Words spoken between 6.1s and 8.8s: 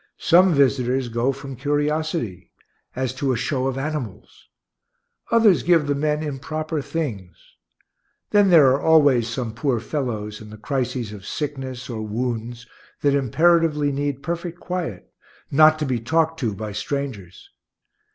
improper things. Then there